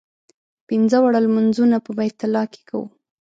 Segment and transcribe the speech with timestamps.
[0.67, 2.85] پنځه واړه لمونځونه په بیت الله کې کوو.